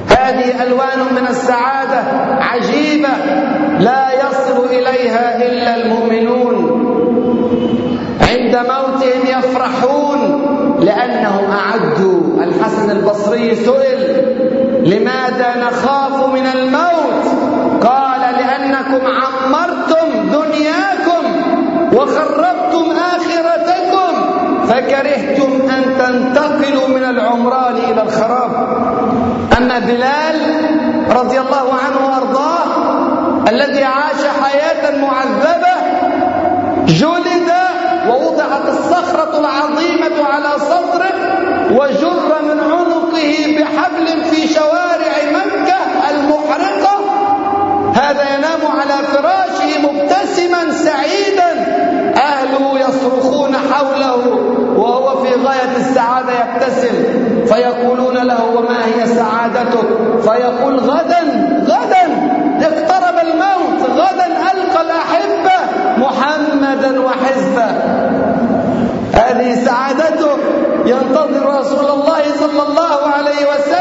[0.09, 2.01] هذه ألوان من السعادة
[2.41, 3.09] عجيبة
[3.79, 6.81] لا يصل إليها إلا المؤمنون.
[8.31, 10.21] عند موتهم يفرحون
[10.81, 14.30] لأنهم أعدوا الحسن البصري سئل
[14.85, 17.25] لماذا نخاف من الموت؟
[17.87, 21.23] قال لأنكم عمرتم دنياكم
[21.93, 24.13] وخربتم آخرتكم
[24.69, 28.51] فكرهتم أن تنتقلوا من العمران إلى الخراب.
[29.59, 30.37] أما بلال
[31.17, 32.71] رضي الله عنه وأرضاه
[33.49, 35.75] الذي عاش حياة معذبة
[36.87, 37.30] جلد
[49.13, 51.51] فراشه مبتسما سعيدا
[52.17, 54.17] أهله يصرخون حوله
[54.77, 56.95] وهو في غاية السعادة يبتسم.
[57.47, 59.89] فيقولون له وما هي سعادتك؟
[60.23, 61.23] فيقول غدا
[61.65, 62.05] غدا
[62.63, 65.59] اقترب الموت غدا ألقى الأحبة
[65.97, 67.71] محمدا وحزبه
[69.15, 70.37] هذه سعادته
[70.87, 73.80] ينتظر رسول الله صلى الله عليه وسلم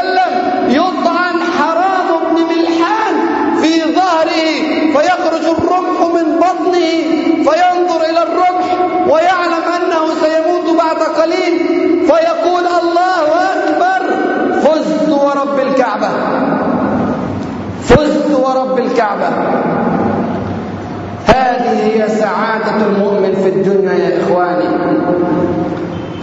[21.34, 24.64] هذه هي سعادة المؤمن في الدنيا يا إخواني.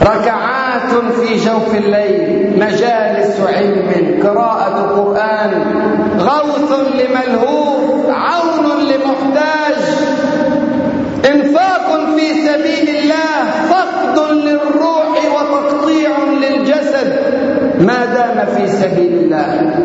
[0.01, 5.51] ركعات في جوف الليل مجالس علم قراءة قرآن
[6.19, 9.83] غوث لملهوف عون لمحتاج
[11.31, 16.09] إنفاق في سبيل الله فقد للروح وتقطيع
[16.41, 17.19] للجسد.
[17.79, 19.75] ما دام في سبيل الله.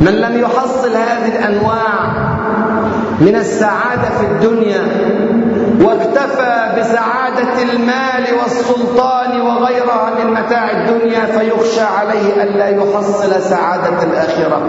[0.00, 2.37] من لم يحصل هذه الأنواع
[3.20, 4.82] من السعادة في الدنيا
[5.80, 14.62] واكتفى بسعادة المال والسلطان وغيرها من متاع الدنيا فيخشى عليه الا يحصل سعادة الآخرة.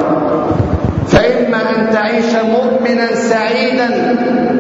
[1.08, 4.16] فإما أن تعيش مؤمنا سعيدا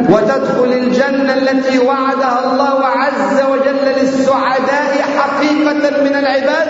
[0.10, 6.68] وتدخل الجنة التي وعدها الله عز وجل للسعداء حقيقة من العباد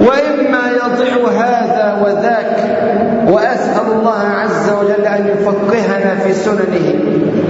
[0.00, 2.56] وإما يضع هذا وذاك
[3.28, 6.94] وأسأل الله عز وجل أن يفقهنا في سننه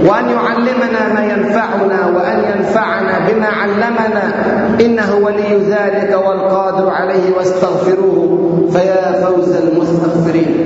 [0.05, 4.33] وأن يعلمنا ما ينفعنا وأن ينفعنا بما علمنا
[4.81, 10.65] إنه ولي ذلك والقادر عليه واستغفروه فيا فوز المستغفرين.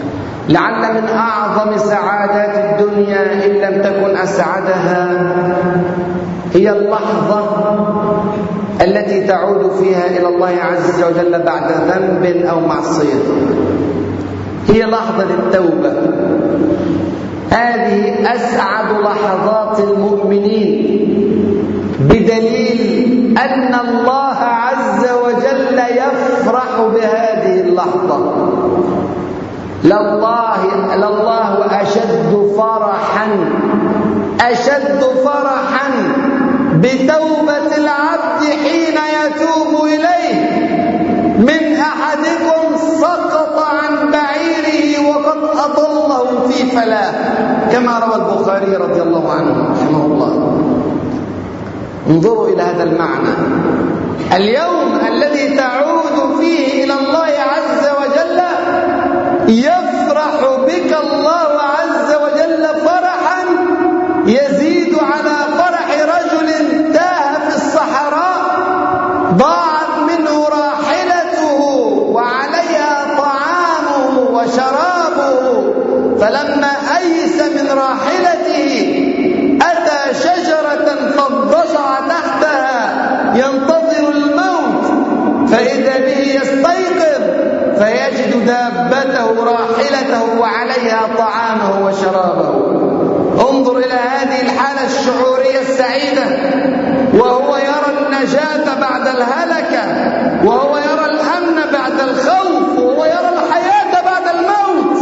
[0.49, 5.07] لعل من أعظم سعادات الدنيا إن لم تكن أسعدها
[6.53, 7.43] هي اللحظة
[8.81, 13.21] التي تعود فيها إلى الله عز وجل بعد ذنب أو معصية.
[14.67, 15.93] هي لحظة التوبة
[17.49, 21.01] هذه أسعد لحظات المؤمنين
[21.99, 28.50] بدليل أن الله عز وجل يفرح بهذه اللحظة.
[29.83, 30.61] لله
[30.95, 33.27] لله أشد فرحا
[34.41, 35.89] أشد فرحا
[36.75, 40.61] بتوبة العبد حين يتوب إليه.
[41.37, 47.13] من أحدكم سقط عن بعيره وقد أضله في فلاه
[47.71, 50.57] كما روى البخاري رضي الله عنه رحمه الله.
[52.09, 53.33] انظروا إلى هذا المعنى.
[54.35, 54.99] اليوم
[59.51, 60.35] يفرح
[60.67, 63.43] بك الله عز وجل فرحا
[64.25, 66.49] يزيد على فرح رجل
[66.93, 68.41] تاه في الصحراء
[69.33, 71.61] ضاعت منه راحلته
[72.15, 75.73] وعليها طعامه وشرابه
[76.19, 78.67] فلما أيس من راحلته
[79.61, 82.91] أتى شجرة فاضطجع تحتها
[83.35, 84.85] ينتظر الموت
[85.51, 86.10] فإذا
[88.45, 92.49] دابته راحلته وعليها طعامه وشرابه.
[93.49, 96.25] انظر إلى هذه الحالة الشعورية السعيدة.
[97.13, 99.83] وهو يرى النجاة بعد الهلكة
[100.45, 104.97] وهو يرى الأمن بعد الخوف وهو يرى الحياة بعد الموت.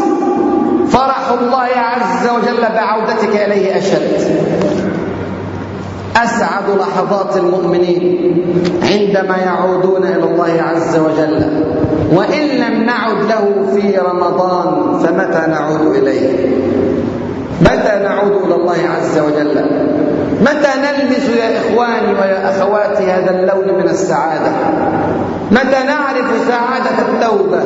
[0.90, 4.40] فرح الله عز وجل بعودتك إليه أشد.
[6.16, 8.36] أسعد لحظات المؤمنين
[8.84, 11.64] عندما يعودون إلى الله عز وجل.
[12.14, 16.47] وإن لم نعد له في رمضان فمتى نعود إليه؟
[17.62, 19.66] متى نعود إلى الله عز وجل؟
[20.41, 24.51] متى نلبس يا إخواني ويا أخواتي هذا اللون من السعادة؟
[25.51, 27.62] متى نعرف سعادة التوبة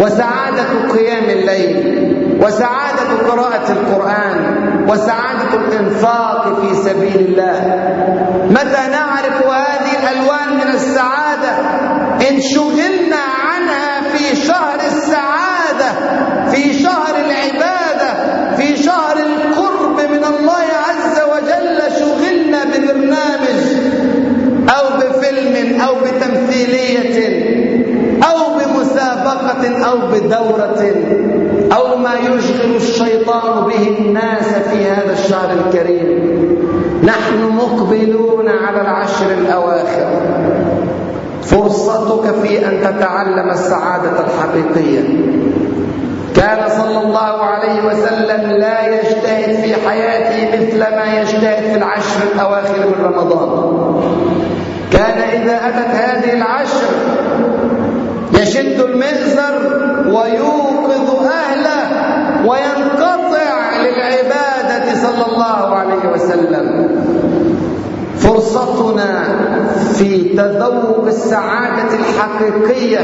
[0.00, 2.08] وسعادة قيام الليل
[2.42, 4.58] وسعادة قراءة القرآن
[4.88, 7.60] وسعادة الإنفاق في سبيل الله؟
[8.50, 11.50] متى نعرف هذه الألوان من السعادة؟
[12.30, 13.27] إن شغلنا
[29.84, 30.82] أو بدورة
[31.76, 36.38] أو ما يشغل الشيطان به الناس في هذا الشهر الكريم.
[37.04, 40.08] نحن مقبلون على العشر الأواخر.
[41.42, 45.04] فرصتك في أن تتعلم السعادة الحقيقية.
[46.36, 52.74] كان صلى الله عليه وسلم لا يجتهد في حياته مثل ما يجتهد في العشر الأواخر
[52.78, 54.00] من رمضان.
[54.92, 56.86] كان إذا أتت هذه العشر
[58.38, 59.54] يشد المئزر
[60.06, 61.88] ويوقظ أهله
[62.46, 66.88] وينقطع للعبادة صلى الله عليه وسلم.
[68.18, 69.24] فرصتنا
[69.94, 73.00] في تذوق السعادة الحقيقية.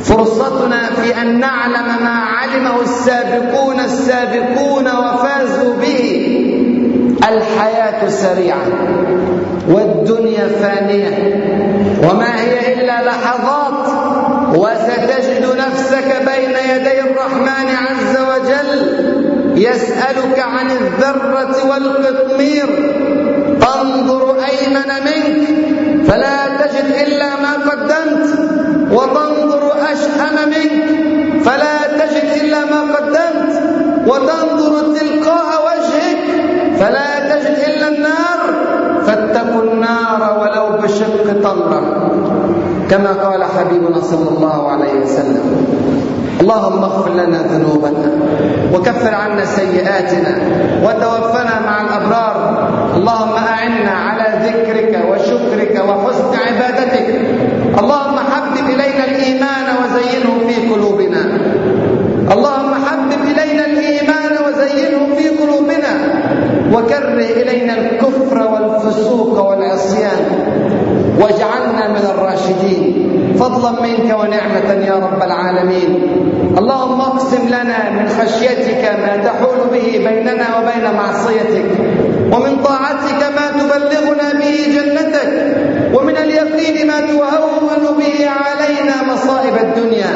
[0.00, 6.30] فرصتنا في أن نعلم ما علمه السابقون السابقون وفازوا به.
[7.28, 8.66] الحياة سريعة
[9.68, 11.44] والدنيا فانية.
[12.02, 13.63] وما هي إلا لحظات
[14.54, 18.70] وستجد نفسك بين يدي الرحمن عز وجل
[19.56, 22.66] يسألك عن الذرة والقطمير
[23.60, 25.48] تنظر أيمن منك
[26.08, 28.28] فلا تجد إلا ما قدمت
[28.92, 30.84] وتنظر أشأم منك
[31.44, 33.62] فلا تجد إلا ما قدمت
[34.06, 36.24] وتنظر تلقاء وجهك
[36.80, 38.40] فلا تجد إلا النار
[39.06, 41.93] فاتقوا النار ولو بشق تمرة
[42.90, 45.66] كما قال حبيبنا صلى الله عليه وسلم
[46.40, 48.10] اللهم اغفر لنا ذنوبنا
[48.74, 50.32] وكفر عنا سيئاتنا
[50.84, 52.36] وتوفنا مع الأبرار.
[52.96, 57.08] اللهم أعنا على ذكرك وشكرك وحسن عبادتك.
[57.78, 61.22] اللهم حبب إلينا الإيمان وزينه في قلوبنا.
[62.34, 65.92] اللهم حبب إلينا الإيمان وزينه في قلوبنا.
[66.72, 70.22] وكره إلينا الكفر والفسوق والعصيان
[71.20, 72.82] واجعلنا من الراشدين.
[73.40, 75.90] فضلا منك ونعمة يا رب العالمين.
[76.58, 81.68] اللهم اقسم لنا من خشيتك ما تحول به بيننا وبين معصيتك
[82.32, 85.30] ومن طاعتك ما تبلغنا به جنتك
[85.94, 90.12] ومن اليقين ما تهون به علينا مصائب الدنيا.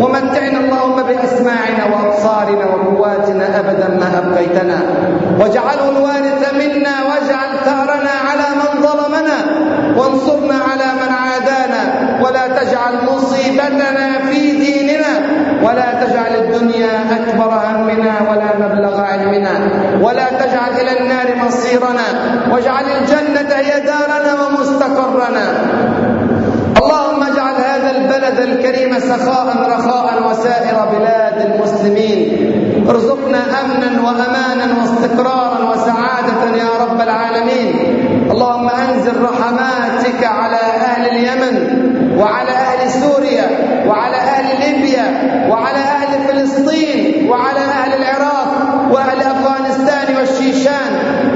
[0.00, 4.78] ومتعنا اللهم بأسماعنا وأبصارنا وقواتنا أبدا ما أبقيتنا.
[5.40, 9.38] واجعله الوارث منا واجعل ثأرنا على من ظلمنا
[9.98, 11.82] وانصرنا على من عادانا
[12.24, 15.12] ولا تجعل مصيبتنا في ديننا
[15.62, 19.54] ولا تجعل الدنيا أكبر همنا ولا مبلغ علمنا
[20.00, 22.06] ولا تجعل إلى النار مصيرنا
[22.52, 25.46] واجعل الجنة هي دارنا ومستقرنا.
[26.82, 32.18] اللهم اجعل هذا البلد الكريم سخاء رخاء وسائر بلاد المسلمين.
[32.88, 37.68] ارزقنا أمنا وأمانا واستقرارا وسعادة يا رب العالمين.
[38.32, 41.54] اللهم أنزل رحماتك على أهل اليمن
[42.18, 43.46] وعلى أهل سوريا
[43.88, 45.06] وعلى أهل ليبيا
[45.50, 48.48] وعلى أهل فلسطين وعلى أهل العراق
[48.90, 50.81] وأهل أفغانستان والشيشان.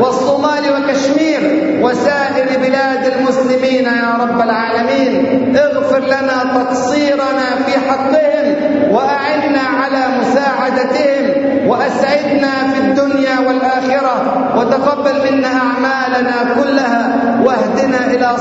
[0.01, 1.41] والصومال وكشمير
[1.83, 8.47] وسائر بلاد المسلمين يا رب العالمين اغفر لنا تقصيرنا في حقهم
[8.95, 14.17] وأعنا على مساعدتهم وأسعدنا في الدنيا والآخرة
[14.59, 18.37] وتقبل منا أعمالنا كلها واهدنا إلى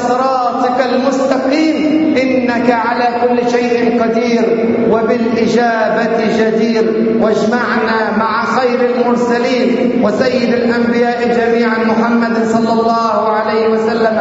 [0.55, 2.15] صراطك المستقيم.
[2.21, 7.17] إنك على كل شيء قدير وبالإجابة جدير.
[7.21, 14.17] واجمعنا مع خير المرسلين وسيد الأنبياء جميعا محمد صلى الله عليه وسلم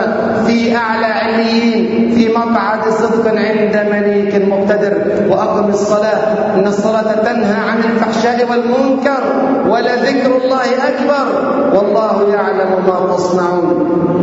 [0.46, 4.94] في أعلى عليين في مقعد صدق عند مليك مقتدر.
[5.30, 6.54] وأقم الصلاة.
[6.54, 9.22] إن الصلاة تنهى عن الفحشاء والمنكر
[9.68, 11.26] ولذكر الله أكبر.
[11.74, 14.13] والله يعلم ما تصنعون.